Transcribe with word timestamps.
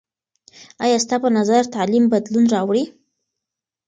آیا 0.83 0.97
ستا 1.03 1.15
په 1.23 1.29
نظر 1.37 1.61
تعلیم 1.75 2.05
بدلون 2.13 2.45
راوړي؟ 2.53 2.85